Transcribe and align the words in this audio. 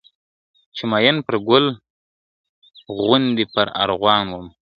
چي 0.75 0.83
مین 0.91 1.15
پر 1.25 1.35
ګل 1.47 1.65
غونډۍ 3.01 3.45
پر 3.53 3.67
ارغوان 3.83 4.25
وم.. 4.29 4.47